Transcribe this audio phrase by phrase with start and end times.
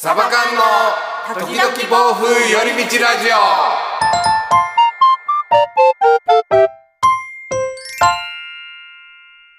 [0.00, 0.62] サバ缶の
[1.40, 3.34] 時々暴風寄り道ラジオ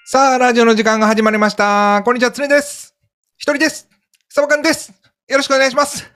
[0.05, 2.03] さあ、ラジオの時間が始まりました。
[2.05, 2.95] こんにちは、つねです。
[3.35, 3.89] 一人です。
[4.29, 4.93] サバ缶です。
[5.27, 6.09] よろしくお願いします。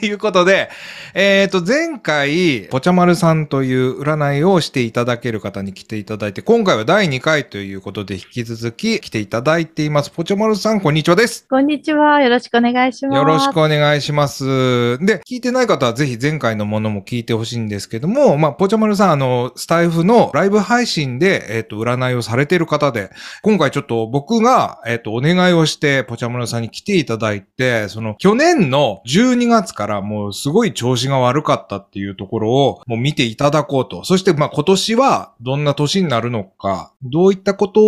[0.00, 0.70] ということで、
[1.14, 10.10] えっ、と、前回、ぽちゃまるさんという占いをしていただける方に来ていただいて、今回は第2回ということで、引き続き来ていただいています。
[10.10, 11.46] ぽちゃまるさん、こんにちはです。
[11.48, 12.20] こんにちは。
[12.20, 13.16] よろしくお願いします。
[13.16, 14.98] よろしくお願いします。
[14.98, 23.10] で、聞いてない方はぜひ前回のものも聞いてほしいんですけども、まあ、ぽちゃまるさん、あの、スタイフのライブ配信で、えっ、と、占いをされている方で、
[23.42, 34.04] 今回ちょっと僕が、えっ、と、お願いをして、ぽちゃまるさんに来ていただいて、その、去年の12月からもうすごい調子が悪かったっていうところを、もう見ていただこうと。
[34.04, 37.80] そして、まあ、今年はどんな年になるのか、どういったこと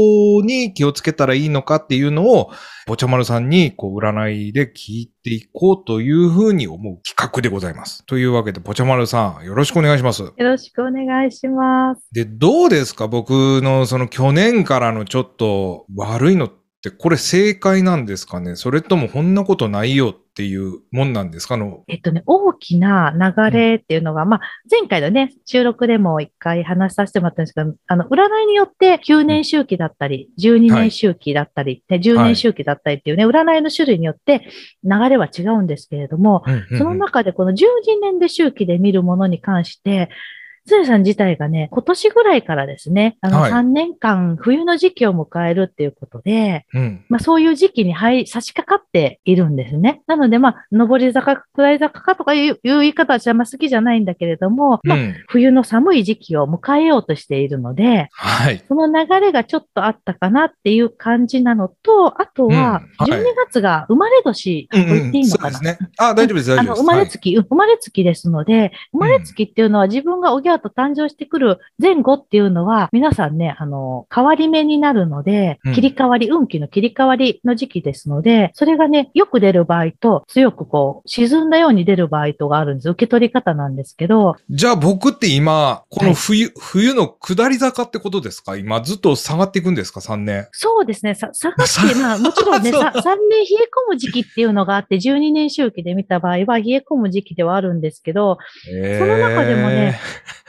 [0.45, 2.51] に気をつけたらいいのかっていうのを、
[2.87, 8.07] ぽちゃまるさんに、こう、占いで聞いていこうというふうに思う企画でございます。
[8.07, 10.23] というわけで、ぽちゃまるさん、よろしくお願いします。
[10.23, 12.03] よろしくお願いします。
[12.13, 13.09] で、どうですか？
[13.09, 13.31] 僕
[13.63, 16.53] のその去年からのちょっと悪いのっ
[16.83, 18.55] て、これ正解なんですかね？
[18.55, 21.57] それともこんなことないよっていうもんなんですか？
[21.57, 33.67] のえっとね、大きな流れっていうのが、まあ、前回のね、収録でも一回話させてもらったんですけど、あの、占いによって9年周期だったり、12年周期だったり、ね10年周期だったりっていうね、占い。
[33.67, 34.49] の種類によって
[34.85, 36.45] 流れは違うんですけれども、
[36.79, 37.57] その中でこの12
[38.01, 40.09] 年で周期で見るものに関して、
[40.67, 47.05] つねさん自体がね、今年ぐらいからですね、あの、はい3年間冬の時期を迎えるっていうことで、うん。
[47.09, 50.03] まあそういう時期に入り差し掛かっているんですね。
[50.07, 55.15] なのでまあ、上り坂、下り坂かとかいういう言い方はあんま好きじゃないんだけれども、まあ、うん。
[55.29, 58.63] 冬の寒い時期を迎えようとしているので、はい。
[58.69, 65.89] その流れがちょっとあったかなっていう感じなのと、あとは、うんはい12月が生まれ年とうん言っていいのかな、そうですね。
[65.99, 66.83] あ、大丈夫です、大あの、丈夫です。
[66.83, 82.91] 生まれつき、生まれつきですので、生まれつきっていうのは自分がおぎゃーと誕生してくる前後っていうのは、皆さんね、あの、変わり目になるのでうん、切り替わり、運気の切り替わりの時期ですので、それがね、よく出る場合と、強くこう、沈んだように出る場合とがあるんです。
[82.91, 88.57] 受け取り方なんですけど、じゃあ僕って今、この冬、冬の下り坂ってことですか？
[88.57, 90.49] 今ずっと下がっていくんですか ?3 年。
[90.53, 93.17] そうですね、さ、下がって、 まあ、もちろんね、そうさ3年冷
[93.63, 98.39] え込む時期っていうのがあって、12年周期で見た場合は冷え込む時期ではあるんですけど、
[98.71, 99.99] えその中でもね、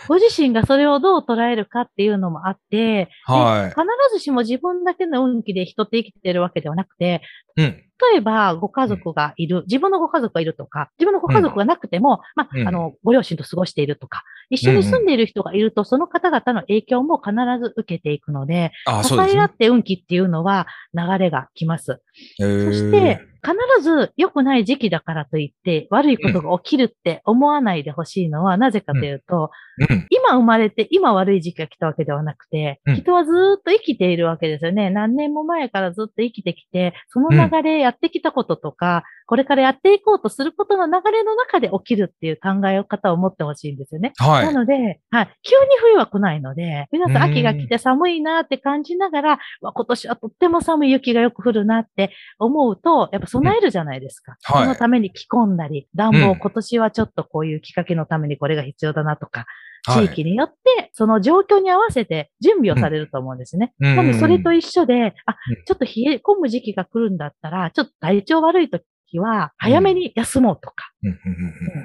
[0.08, 3.82] ご自身がそれをどう捉えるかっていうのもあって、は必
[4.14, 7.22] ずしも自分だけの運気で人って生きてるわけではなくて、
[7.58, 7.62] い。
[7.64, 7.84] うん。
[8.12, 19.32] 例えばご家族がいる、自分のご家族がいるとか、自分のご家族がなくても、まうんあ、あの、ご両親と過ごしているとか、一緒に住んでいる人がいると、その方々の影響も必ず受けていくので、あ、ですね。
[19.34, 22.00] え合って運気っていうのは流れが来ます。
[22.40, 29.52] えーそして、必ず良くない時期だからといって、悪いことが起きるって思わないでほしいのは、なぜかというと、
[29.90, 30.08] うん。
[30.10, 34.90] 今生まれて、今悪い時期が来たわけではなくて、うん人はずーっと生きているわけですよね。
[34.90, 44.14] 何年も前からずっと生きてきて、その流れ、やってきたこととか、これからやっていこうとすることの流れの中で起きるっていう考え方を持ってほしいんですよね。
[44.18, 44.54] はいな。
[44.54, 54.38] ので、はい、急に冬は来ないので、皆さんうん秋が来て寒いなって感じながら、わ今年はとっても寒い雪がよく降るなって思うと、やっぱ備えるじゃないですか。
[54.44, 54.64] はい。
[54.64, 56.40] そのために着込んだり、暖房、うん。
[56.40, 59.46] 今年はちょっとこういうきっかけのためにこれが必要だなとか、
[59.86, 60.08] はい。
[60.08, 63.74] 地域によって、その状況に合わせて準備をされると思うんですね。
[63.80, 63.96] うん。
[63.96, 68.84] なので、それと一緒で、あうん、ちょっと冷え込む時期が来るんだったら、ちょっと体調悪い時
[69.16, 71.18] は、早めに休もうとか、うん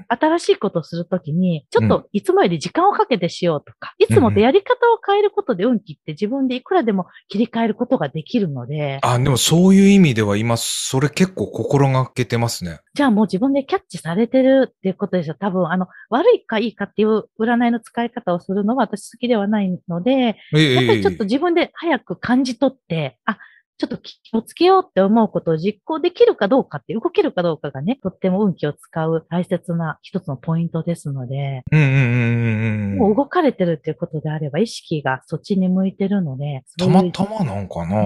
[0.09, 12.81] 新しいことをするときに、ちょっといつもより時間をかけてしようとか、いつもとやり方を変えることで運気って自分でいくらでも切り替えることができるので、あ、でもそういう意味では今、それ結構心がけてますね。
[12.94, 15.37] じゃあもう自分でキャッチされてるっていうことですよ。
[15.38, 20.75] 多分、あの、悪いかいいかっていう占いの使い方をするのは私好きではないので、ええ。
[20.75, 23.38] やっぱりちょっと自分で早く感じ取って、あ、
[23.78, 32.99] ちょっと気をつけようって思うことを実行できるかどうかって、動けるかどうかがね、とっても運気を使う大切な一つのポイントですので、うんうんうんうんうん。
[32.99, 37.97] もう動かれてるっていうことであれば、意識がそっちに向いてるので、たまたまなんかな、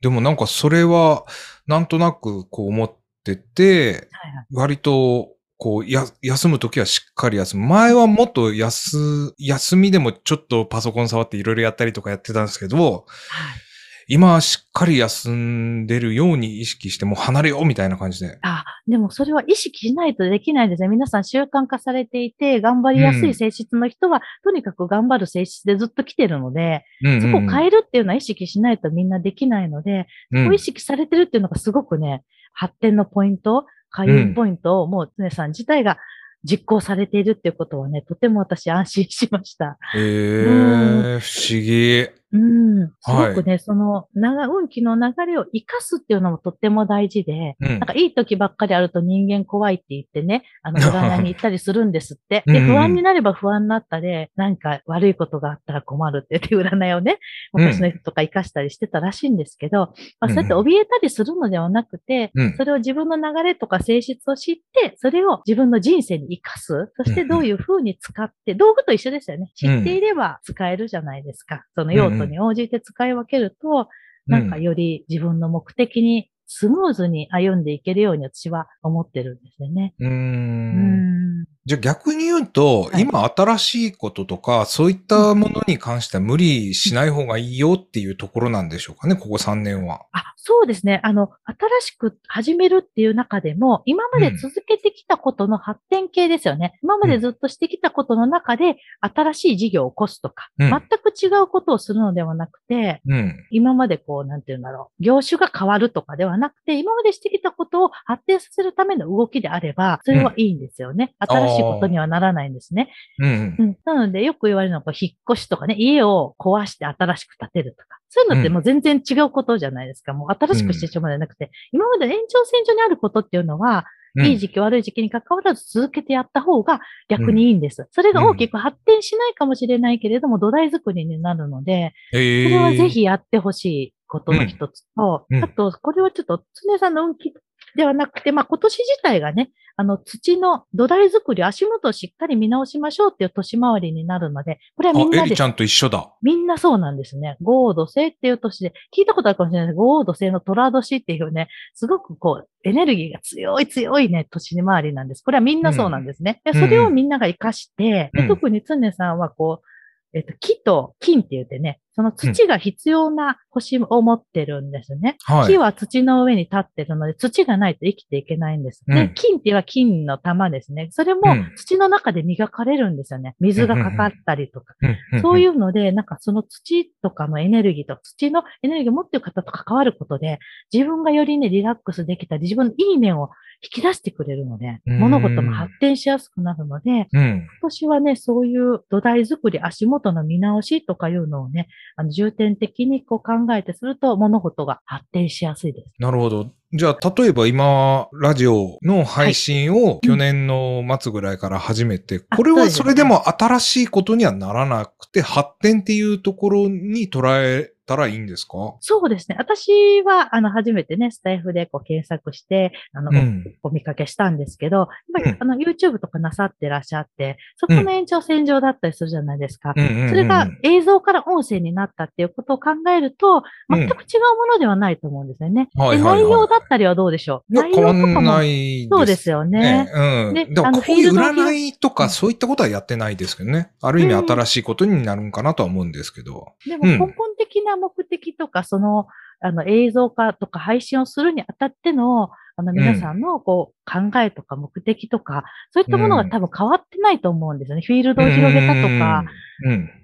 [0.00, 1.24] でもなんかそれは、
[1.66, 2.92] なんとなくこう思っ
[3.24, 7.66] てて、はいはい割と、こう、や、休むときはしっかり休む。
[7.66, 13.67] 前はもっと休、休みでもちょっとパソコン触っていろいろやったりとかやってたんですけど、はい
[14.10, 18.38] 今はしっかり休んでるように意識してもう離れようみたいな感じで。
[18.40, 20.88] あ、でもそれは意識しないとできないですね。
[20.88, 32.24] 皆さん習慣化されていて、頑張りやすい性質の人は、とにかく頑張る性質でずっと来てるので、うんうんそこを変えるっていうのは意識しないとみんなできないので、うんそこを意識されてるっていうのがすごくね、
[32.54, 35.98] 発展のポイント開運ポイントをもう常さん自体が
[36.44, 39.76] 実行されているっていうことはね、とても私安心しました。
[39.94, 42.17] へえ、不思議。
[42.30, 42.88] うん。
[43.00, 52.42] すごくね、その、長、運気の流れを活かすっていうのもとっても大事で、うんなんかいい時ばっかりあると人間怖いって言ってね、あの、占いに行ったりするんですって。
[52.46, 57.18] で、うん不安になれば不安になったで、なんか悪いことがあったら困るって言って占いをね、
[57.52, 66.92] 昔の人とか活かしたりしてたらしいんですけど、まあ、そうやって怯えたりするのではなくて、うんそれを自分の流れとか性質を知って、それを自分の人生に活かす。
[66.96, 69.50] そしてどういう風に使って、道具と一緒ですよね。
[69.54, 71.64] 知っていれば使えるじゃないですか。
[71.74, 73.88] その用途に応じて使い分けると、
[74.26, 79.94] なんかより自分の目的にスムーズに歩んでいけるように私は思ってるんですよね。
[79.98, 80.06] うー。
[80.08, 81.46] うんん。
[81.68, 90.06] じゃあ逆に言うと、はい今新しいこととか、そういったものに関しては無理しない方がいいよっていうところなんでしょうかね、ここ3年は。
[90.12, 91.00] あ、そうですね。
[91.02, 96.78] あの、新しく始めるっていう中でも、今まで続けてきたことの発展系ですよね。
[96.82, 103.46] 今までずっとしてきたことの中で、新しい事業を起こすとか、うん全く違うことをするのではなくて、うん。
[103.50, 111.14] 今までこう、なんていうんだろう、業種が変わるとかではなくて、今までしてきたことを発展させるための動きであれば、それはいいんですよね。
[111.18, 112.90] 新しいことにはならないんですね。
[113.18, 113.56] うん。
[113.58, 113.76] うん。
[113.84, 117.98] なので、よく言われるのは、引っ越しとかね、家を壊して新しく建てるとか。
[118.10, 120.12] そういうのってもう全然違うことじゃないですか。
[120.12, 127.86] もう新しくしてしまうんじゃなくて、今まで延長線上にあることっていうのは、うんいい時期悪い時期に関わらず続けてやった方が逆にいいんです。
[127.92, 137.32] それが大きく発展しないかもしれないけれども、土台作りになるので、えそれはぜひやってほしいことの一つと、うんうんあと、これはちょっと、常さんの運気
[137.76, 146.12] ではなくて、まあ今年自体がね、あの土の土台作り、足元をしっかり見直しましょうっていう年回りになるので、これはみんあ、なでエリちゃんと一緒だ。
[146.20, 147.36] みんなそうなんですね。
[147.40, 155.22] 豪土星っていう年で、聞いたことあるかもしれないです豪土星の虎年っていうね、すごくこう、エネルギーが強い強いね、年回りなんです。
[155.22, 156.42] これはみんなそうなんですね。
[156.44, 165.16] うんでそれをみんなが活かして、うんで特に常さんはこう、えっと、木と金って言ってね、その土が必要な星を持ってるんですね。
[165.24, 165.48] はい。
[165.48, 168.84] 木は土の上に立ってるので、土がないと生きていけないんです。
[168.86, 170.90] でうん、金っていうのは金の玉ですね。
[170.92, 173.34] それもうん土の中で磨かれるんですよね。
[173.40, 174.76] 水がかかったりとか。
[175.12, 180.38] うんそういうので、なんかその土とかのエネルギーと土のエネルギーを持っている方と関わることで、
[180.72, 183.30] 自分がよりね、リラックスできたり、自分のいい面を
[183.60, 187.38] 引き出してくれるので、うん物事も発展しやすくなるので、うん。
[187.38, 195.92] 今年はね、そういう土台作り、足元の見直しとかいうのをね、あの重点的にこう考えてすると、物事が発展しやすいです。
[195.98, 196.50] なるほど。
[196.72, 208.76] じゃあ、例えば今、ラジオの配信を去年の末ぐらいから始めて、あこれはそうですそれでも新しいことにはならなくて、発展っていうところに捉えたらいいんですか？
[208.80, 209.36] そうですね。
[209.38, 213.44] 私は、あの、初めてね、スタイフでこう検索して、あの、うん。
[213.62, 219.72] お見かけしたんですけど、やっぱりうんあの YouTube とかなさってらっしゃって、そこの延長線上だったりするじゃないですか。
[219.74, 225.68] それが映像から音声になったっていうことを考えると、うん全く違うものではないと思うんですよね。
[225.74, 227.54] 内容だったりはどうでしょう？
[227.54, 228.42] 内容とかも。
[228.90, 229.88] そうですよね。
[229.94, 230.64] うん。
[230.66, 233.70] あのこういうフィール占いとかそういったことはやってないですけどね。
[233.80, 236.52] ある意味うん新しいことになるんかなとは思うんですけど。
[236.66, 239.06] でもうん根本的な目的とか、その、
[239.40, 247.82] あの映像化とか配信をするにあたっての、あの皆さんのこう考えとか目的とか、そういったものが多分変わってないと思うんですよね。
[247.86, 249.24] フィールドを広げたとか。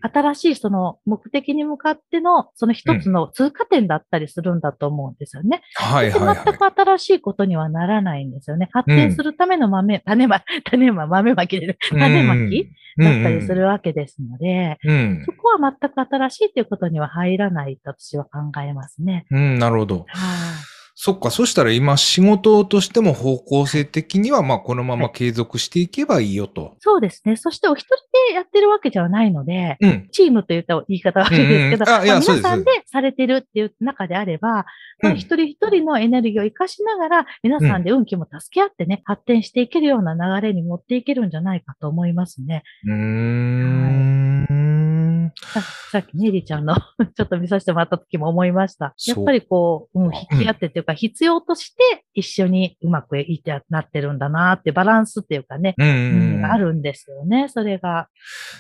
[0.01, 5.63] 新しいその目的に向かってのその一つの通過点だったりするんだと思うんですよね。
[5.75, 6.13] はい。
[6.13, 8.69] 全く新しいことにはならないんですよね。
[8.73, 15.33] 発展するための豆、種ま、 種ま、豆まきで、種まきだったりするわけですので、うんそ。
[15.33, 19.27] こは全く新しいということには入らないと私は考えますね。
[19.31, 19.99] うん、なるほど。
[19.99, 20.74] はい。
[20.97, 26.77] そっか、そしたら今仕事としても方向性的には、まあこのまま継続していけばいいよと。
[26.79, 27.37] そうですね。
[27.37, 27.97] そしてお一人
[28.29, 30.09] でやってるわけではないので、うん。
[30.13, 34.67] チームと言った言い方は悪いですけど、皆さんでされてるっていう中であれば、
[35.03, 42.63] まあうん一人一人のエネルギーを活かしながら、皆さんで運気も助け合ってね、発展していけるような流れに持っていけるんじゃないかと思いますね。
[42.87, 44.15] うーん。
[44.47, 44.64] さ
[45.91, 46.75] さっきね、りちゃんの
[47.17, 48.95] ちょっと見させてもらった時も思いました。
[49.07, 56.45] やっぱりこう、うん、引き合ってっていうか、必要として一緒にうまくいってなってるんだなって、バランスっていうかね、うん。
[56.45, 58.09] あるんですよね、それが。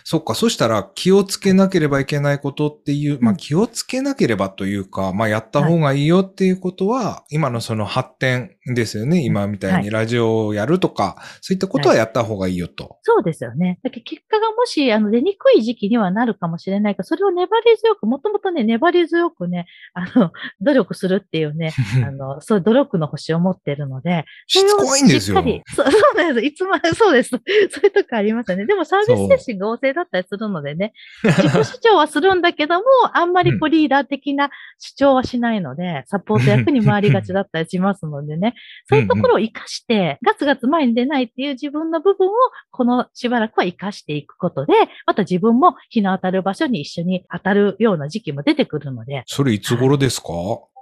[0.04, 9.22] そっか、そしたら気をつけなければいけないことっていう、まあうん気をつけなければというか、まあやった方がいいよっていうことは、今のその発展ですよね。
[9.22, 12.98] 今みたいはにラジオをやるとか、そういったことはやった方がいいよと。
[13.02, 13.80] そうですよね。
[13.82, 21.72] だ結果がもし、あの、出にくい時期にはなるかもしれないけど、それれを粘り強く、もともとね、粘り強くね、あの、 努力するっていうね、
[22.06, 25.36] あの、そういう努力の星を持ってるので、しつこいんですよ。
[25.36, 26.46] しっかりそう そうなんです。
[26.46, 27.30] いつも、そうです。
[27.30, 27.40] そう
[27.86, 28.66] いうとこありますよね。
[28.66, 38.54] でもサービス精神が旺盛だったりするのでね、自己主張はするんだけども、あんまりこうリーダー的な主張はしないので、サポート役に回りがちだったりしますのでね、
[38.88, 42.32] そういうところを活かして、ガツガツ前に出ないっていう自分の部分を、
[42.70, 44.74] このしばらくは活かしていくことで、
[45.06, 50.28] また自分も日の当たる場所に一緒に当たるような時期も出てくるので、それいつ頃ですか？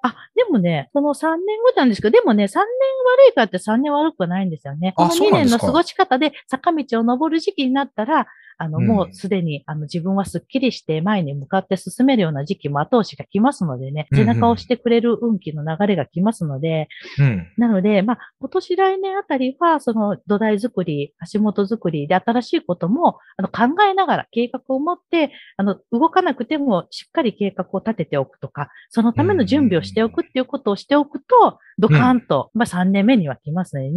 [0.05, 4.95] あ、でもね、その3年後なんですけど、でもね、3年悪いからって3年悪くはないんですよね。
[4.97, 5.59] あこの2そうなんですか。
[5.59, 8.27] 年の過ごし方で坂道を登る時期になったら、
[8.63, 16.89] あの、うんもうすでに、あの、自分はスッキリして前に向かって進めるような時期も後押しが来ますのでね、背中を押してくれる運気の流れが来ますので、
[17.19, 17.47] うん。
[17.57, 33.91] なので、まあ、今年来年あたりは、その土台作り、足元作りで新しいことも、あの、考えながら計画を持って、あの、動かなくてもしっかり計画を立てておくとか、そのための準備をしておくっていうことをしておくと、ドカーンと、まあ3年目には来ますね。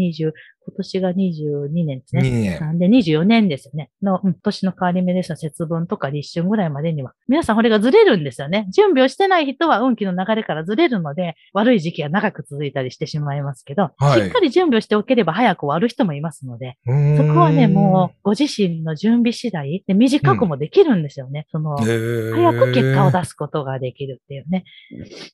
[0.65, 2.29] 20、今年が22年です2ね。
[2.51, 2.60] 年。
[2.60, 3.89] なんで24年ですよね。
[4.01, 7.13] の、うん、年の変わり目ですの節分とか立春ぐらいまでには。
[7.27, 8.67] 皆さんこれがずれるんですよね。
[8.72, 21.48] 準備をしてない人は運気の流れからずれるので、悪い時期が長く続いたりしてしまいますけど、はいしっかり準備をしておければ早く終わる人もいますので、そこはね、もうご自身の準備次第で短くもできるんですよね。
[21.51, 24.63] その、早く結果を出すことができるっていうね。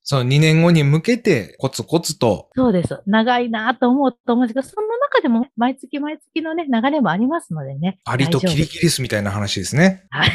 [0.03, 2.49] その2年後に向けてコツコツと。
[2.55, 3.01] そうです。
[3.05, 4.90] 長いなと思うと思うんですけど、その中
[5.21, 7.99] でも毎月毎月のね、流れもありますのでね。
[8.05, 8.65] アリとキリリ。
[8.65, 10.05] ギリスみたいな話ですね。
[10.09, 10.31] はい。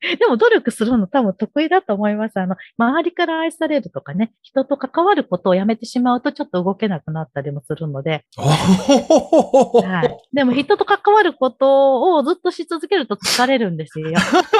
[0.18, 2.38] でも努力するの多分得意だと思います。
[2.38, 10.34] あの、周りから愛されるとかね、人と関わることをやめてしまうとちょっと動けなくなったりもするので、はい。
[10.34, 14.12] でも人と関わることをずっとし続けると疲れるんですよ。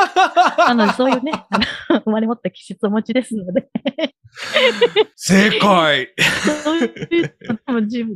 [0.59, 3.69] なのでそういうね、 あの生まれ持った気質をお持ちですので、
[5.17, 6.09] 正解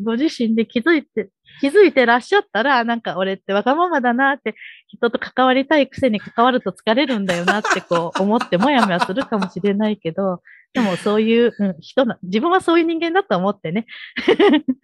[0.04, 1.23] ご自身で気づいて、
[1.60, 4.54] 気づいてらっしゃったら、なんか俺ってわがままだなって、
[4.88, 10.42] 人と関わりたいくせに関わると疲れるんだよなってこう思ってもやもやするかもしれないけど、
[10.74, 13.86] でもそういう、うん、人な、自分はそういう人間だと思ってね。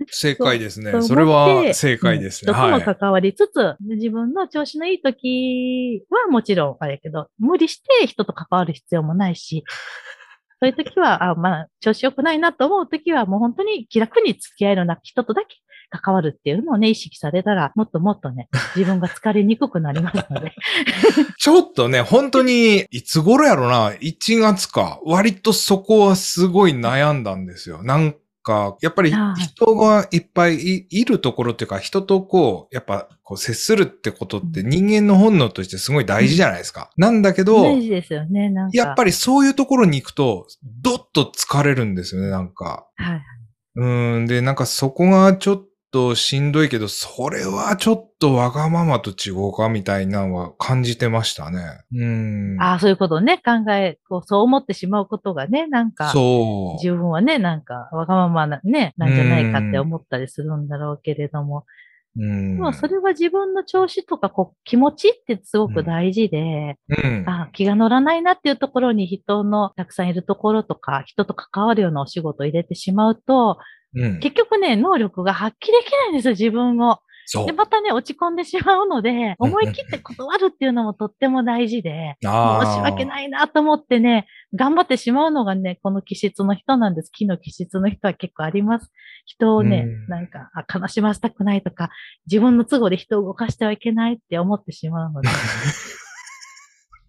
[0.06, 0.92] 正解ですね。
[0.92, 2.52] そうそれは正解ですね。
[2.52, 2.96] うん人ともはい。
[2.96, 9.64] 関わりつつ、自分の調子のいい時はもちろんあれやけど、無理して人と関わる必要もないし、
[10.62, 15.56] そういう時は、あまあ、調子良くないなと思う時は、もう本当に気楽に付き合えるような人とだけ
[15.90, 20.52] 関わるっていうのをね、意識されたら、もっともっとね、自分が疲れにくくなりますので。
[21.38, 25.00] ちょっとね、本当に、いつ頃やろな、1月か。
[25.04, 27.82] 割とそこはすごい悩んだんですよ。
[27.82, 36.90] なんか、やっぱりはい人がいっぱいいいるところっていうか、人とこう、やっぱこう接するってことって人間の本能としてすごい大事じゃないですか。
[36.96, 38.76] なんだけど、大事ですよね、なんか。
[38.76, 42.86] やっぱりそういうところに行くと、どっと疲れるんですよね、なんか。
[42.96, 43.22] はい。
[43.76, 51.60] うん、で、なんかそこがちょっとしんどいけど、それはちょっとわがままと違うかみたいなのは感じてましたね。
[51.94, 52.56] うん。
[52.60, 56.84] ああ、そういうことをね、考え、こう、そう思ってしまうことがね、なんか、そう。
[56.84, 61.64] 自分はね、なんか、わがままな、ね、なんじゃないかって思ったりするんだろうけれども、
[62.18, 62.58] うん。
[62.58, 67.24] まあ、それは自分の調子とか、こう、気持ちってすごく大事で、うん。
[67.28, 73.58] あ気が乗らないなっていうところに人のたくさんいるところとか、人と関わるようなお仕事を入れてしまうと、
[73.94, 74.20] うん。
[74.20, 76.98] 結局ね、能力が発揮できないんですよ、自分を。
[77.46, 77.52] で、。
[77.52, 83.06] またね、落ち込んでしまうので、うん思い切って断るっていうのもとっても大事で、あ申し訳い。
[83.06, 87.10] ないなと思ってね、頑張ってしまうのがね、この気質の人なんです。
[87.12, 88.90] 木の気質の人は結構あります。
[89.26, 91.90] 人をね、うんなんかあ、悲しませたくないとか、
[92.26, 95.28] 自分の都合で人を動かしてはいけないって思ってしまうので。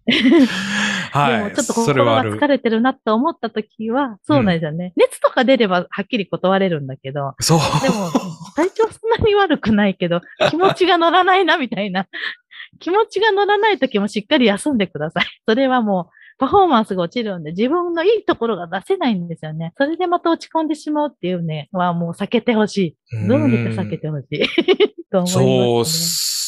[1.12, 1.36] はい。
[1.38, 2.46] でもちょっと心が疲。
[2.46, 4.92] れてるなと思った時は、そうなんですよね。
[4.96, 7.58] 熱とか出ればはっきり断れるんだけど、そう。
[7.82, 8.10] でも、
[8.56, 12.06] 体調そんなに悪くないけど、 気持ちが乗らないな、みたいな。
[12.80, 15.24] 気持ちが乗らない時もしっかり休んでください。
[15.46, 19.72] それはもう、パフォーマンスが落ちるんで、自分のいいところが出せないんですよね。
[19.76, 23.28] それでまた落ち込んでしまうっていうね、はもう避けてほしい。
[23.28, 24.40] どうにか避けてほしい？
[25.12, 25.44] と思います、ね。
[25.44, 25.84] そう、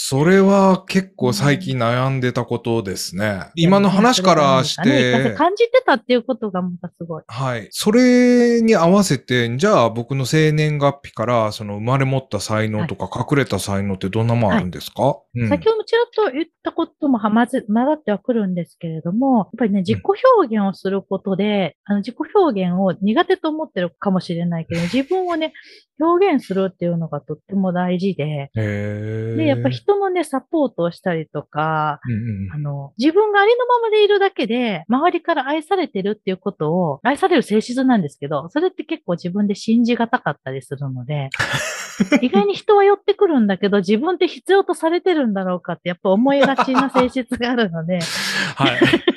[0.07, 3.47] それは結構最近悩んでたことですね。
[3.55, 7.23] 今の話からして、感じてたっていうことがまたすごい。
[7.27, 7.69] はい。
[7.71, 15.49] それに合わせて、じゃあ僕の生年月日から、その生まれ持った才能とか隠れた才能ってどんなもんあるんですか、うん。
[15.49, 20.03] 先ほどもちらっと言ったこともはまず、混ざってはくるんですけれども、やっぱりね、自己
[20.39, 25.55] 表現をすることで、あの、自己表現を苦手と思ってるかもしれないけど、 自分をね、
[25.99, 41.31] 表現するっていうのがとっても大事で、で、やっぱ人人のね、サポートをしたりとか、うんうんあの、自分がありのままでいるだけで、周りから愛されてるっていうことを、愛される性質なんですけど、それって結構自分で信じがたかったりするので、
[42.21, 48.01] 意外に人は寄ってくるんだけど、自分って必要とされてるんだろうかって、やっぱ思いがちな性質があるので、
[48.57, 49.14] はい。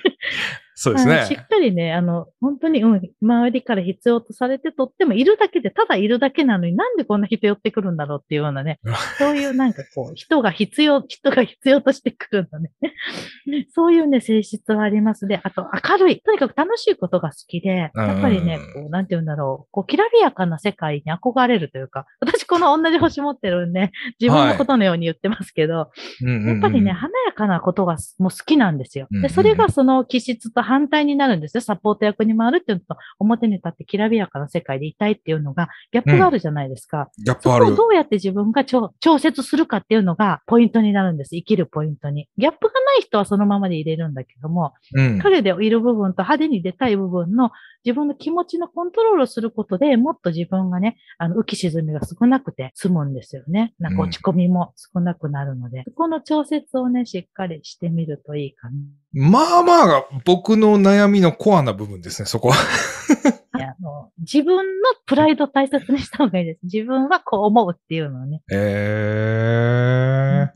[0.80, 1.26] そうですね。
[1.26, 8.80] しっかりね、あの、本当に、うん、周りから必要とされてとっても、いるだけで、ただいるだけなのになんでこんな人寄ってくるんだろうっていうようなね、
[9.18, 12.70] そういうなんかこう、人が必要、 人が必要としてくるんだね。
[13.74, 16.22] そういうね、性質はありますで、あと明るい。
[16.22, 25.90] とにかく楽しいことが好きで、やっぱりねうん、こう、なんて言うんだろう、こう、きらびやかな世界に憧れるというか、私この同じ星持ってるんで、自分のことのように言ってますけど、
[26.22, 29.08] うんうんうんやっぱりね、華やかなことがもう好きなんですよ。
[29.12, 31.62] で、それがその気質と反対になるんですよ。
[31.62, 37.10] サポート役に回るっていうのと、表に立ってきらびやかな世界でいたいっていうのが、ギャップがあるじゃないですか。
[37.18, 37.76] ギャップあるそこを。
[37.78, 41.36] どうやって自分が調調節するかっていうのがポイントになるんです。
[41.36, 42.28] 生きるポイントに。
[42.38, 45.20] ギャップがない人はそのままで入れるんだけども、うん。
[45.20, 47.52] 影でいる部分と派手に出たい部分の
[47.88, 53.74] 自分の気持ちのコントロールをすることでもっと自分がね、あの、浮き沈みが少なくて済むんですよね。
[53.80, 58.76] なんか落ち込みも少なくなるので、そこの調節をね、しっかりしてみるといいかな。
[59.14, 62.56] まあまあ、僕の悩みのコアな部分ですね、そこは。
[63.54, 64.64] あの自分の
[65.06, 66.60] プライドを大切にした方がいいです。
[66.64, 68.42] 自分はこう思うっていうのをね。
[68.52, 70.48] え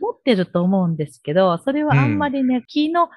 [0.00, 3.08] 持ってると思うんですけど、それはあんまりね、気の、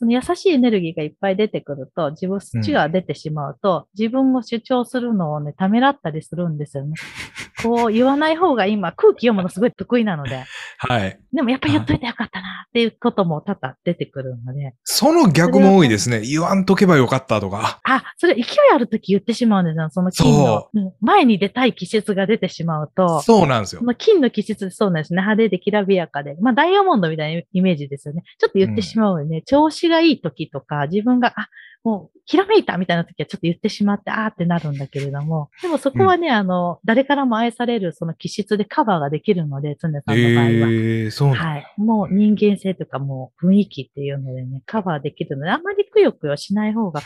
[0.00, 6.94] その優しいエネルギーがいっぱい出てくると、自分、土が出てしまうと、自分を主張するのをね、ためらったりするんですよね。
[7.62, 10.44] こう言わない方が今、空気読むのすごい得意なので、
[10.78, 11.20] はい。
[11.32, 16.20] でもやっぱり言っといてよかったなっていうことも多々出てくるので、その逆も多いですね。
[16.20, 17.80] 言わんとけばよかったとか。
[17.84, 19.88] あ、それ勢いあるとき言ってしまうんですよ。
[19.90, 25.20] その金のそ、うん前に出たい気質が出てしまうと、そうなんですよ金の気質でそうなんですね。
[25.20, 26.36] 派手できらびやかで。
[26.40, 28.22] まあ、ダイヤモンドみたいなイメージですよね。
[28.38, 29.42] ちょっと言ってしまうよね。
[29.42, 31.48] 調子がいい時とか、自分が、あ、
[31.82, 35.50] もう、ひらめいたみたいな時はちょっと言ってしまって、あーってなるんだけれども。
[35.62, 40.70] でもそこはね、あの、誰からも愛されるその気質でカバーができるので、常さんの場合は。
[40.70, 41.74] ええそうはい。
[41.78, 47.00] もう人間性とかもう雰囲気っていうのでね、カバーできるので、あんまりくよくよしない方が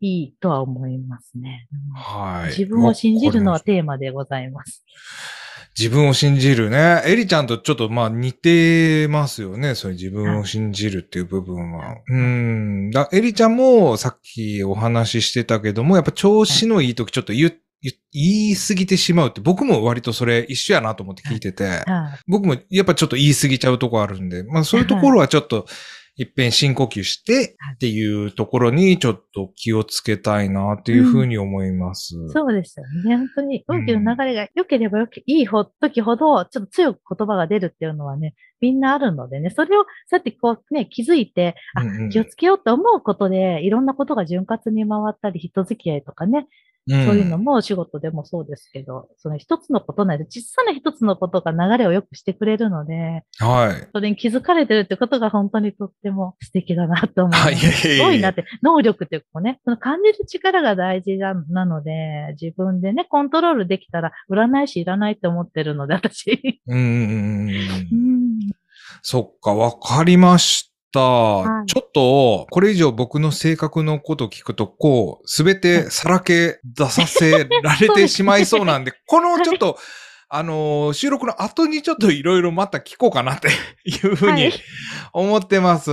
[0.00, 1.66] いいとは思いますね。
[1.72, 2.48] うんはい。
[2.48, 4.84] 自分を信じるのはテーマでございます。
[4.84, 5.37] た
[5.78, 7.02] 自分を信じるね。
[7.06, 9.76] エリちゃんとちょっとまあ似てますよね。
[9.76, 11.98] そういう自分を信じるっていう部分は。
[12.08, 12.90] うん。
[12.90, 21.64] だエリちゃんもさっきお話ししてたけども、やっぱ調子のいい時ちょっと言、言言い過ぎてしまうって、僕も割とそれ一緒やなと思って聞いてて。
[21.64, 21.84] はい。
[22.26, 25.66] 僕もやっぱちょっと言い過ぎちゃうとこあるんで、まあそういうところはちょっと
[26.18, 32.16] 一遍深呼吸してっていうところにちょっと気をつけたいなっていうふうに思います。
[32.30, 33.16] そうですよね。
[33.16, 42.10] 本当に運気の流れが良ければ良け、いいほ時ほど、ちょっと強く言葉が出るっていうのはね、みんなあるのでね、それを、そうやってこうね、気づいて、あ、うんうん。
[42.10, 46.48] 気をつけようと思うことで、いろんなことが潤滑に回ったり、人付き合いとかね、
[46.88, 53.88] うんそういうのもお仕事でもそうですけど、その一つのことなんで、小さな一つのことが流れを良くしてくれるので、はい。
[53.92, 57.44] それに気づかれてるってことが本当にとっても素敵だなと思います。
[57.44, 66.60] はいすごいなって、能力っていうかね、その感じる力が大事ななので、自分でね、コントロールできたら、占い師いらないって思ってるので、私。
[66.66, 68.38] うんうん
[69.02, 71.00] そっか、わかりました。
[71.00, 79.78] はいちょっと、これ以上僕の性格のことを聞くと、こう、すべてさらけ出させられてしまいそうなんで、 このちょっと、
[80.30, 83.48] あのー収録の後にちょっといろいろまた聞こうかなって
[83.84, 84.52] いうふうにはい
[85.12, 85.90] 思ってます。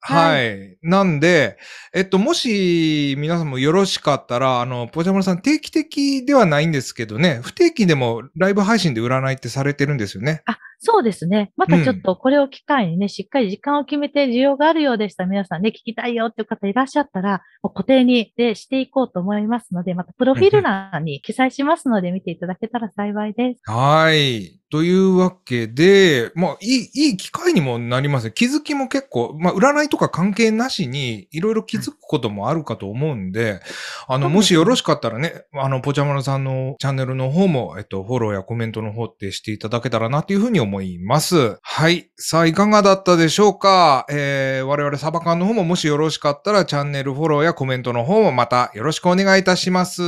[0.00, 0.78] はい。
[0.82, 1.58] なんで、
[1.92, 10.42] えっと、もし皆さんもよろしかったら、あの、ポジャマルさん定期的ではないんですけどね、不定期でもライブ配信で占いってされてるんですよね。
[10.46, 11.52] あ、そうですね。
[11.56, 23.60] またちょっとこれを機会にね、しっかり時間を決めて需要があるようでしたら皆さんね、聞きたいよっていう方いらっしゃったら、もう固定にでしていこうと思いますので、またプロフィール欄に記載しますので見ていただけたら幸いです。
[23.64, 24.57] はい。
[24.70, 28.32] というわけで、まあ、いい、いい機会にもなりますね。
[28.34, 33.60] 気づきも結構、まあ、占いとか関係なしに、いろいろ気づくこともあるかと思うんで、
[34.06, 41.58] あの、もしよろしかったらね、あの、ポチャマルさんのチャンネルの方も、えっと、フォローやコメントの方ってしていただけたらなというふうに思います。
[41.62, 42.10] はい。
[42.16, 44.06] さあ、いかがだったでしょうか？
[44.10, 50.02] えー、我々サバ缶の方ももしよろしかったら、チャンネルフォローやコメントの方もまたよろしくお願いいたします。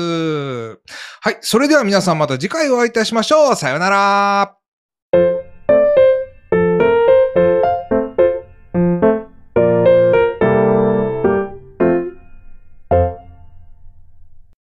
[0.75, 0.77] は
[1.31, 1.39] い。
[1.41, 3.57] それでは皆さんまた次回お会いいたしましょう。
[3.57, 4.50] さようなら。